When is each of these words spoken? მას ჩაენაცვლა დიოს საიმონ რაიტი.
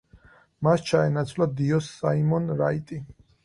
მას 0.67 0.83
ჩაენაცვლა 0.87 1.49
დიოს 1.61 1.93
საიმონ 2.01 2.51
რაიტი. 2.67 3.03